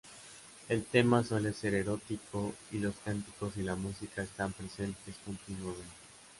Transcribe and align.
El 0.67 0.83
tema 0.85 1.23
suele 1.23 1.53
ser 1.53 1.75
erótico 1.75 2.55
y 2.71 2.79
los 2.79 2.95
cánticos 3.05 3.55
y 3.57 3.61
la 3.61 3.75
música 3.75 4.23
están 4.23 4.51
presentes 4.51 5.13
continuamente. 5.23 5.85